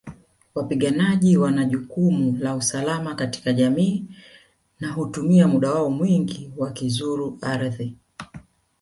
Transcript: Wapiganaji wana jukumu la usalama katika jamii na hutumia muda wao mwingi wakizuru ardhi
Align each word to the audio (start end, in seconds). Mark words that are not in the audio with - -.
Wapiganaji 0.55 1.37
wana 1.37 1.65
jukumu 1.65 2.37
la 2.41 2.55
usalama 2.55 3.15
katika 3.15 3.53
jamii 3.53 4.05
na 4.79 4.91
hutumia 4.91 5.47
muda 5.47 5.71
wao 5.71 5.89
mwingi 5.89 6.51
wakizuru 6.57 7.37
ardhi 7.41 7.95